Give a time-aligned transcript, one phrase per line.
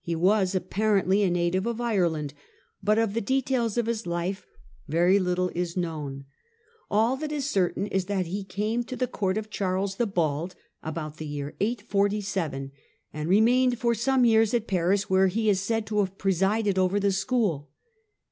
[0.00, 2.34] He was apparently a native of Ireland,
[2.82, 4.44] but of the details of his life
[4.88, 6.24] very little is known.
[6.90, 10.56] All that is certain is that he came to the Court of Charles the Bald
[10.82, 12.72] about the year 847
[13.12, 16.76] and re mained for some years at Paris, where he is said to have presided
[16.76, 17.70] over the school.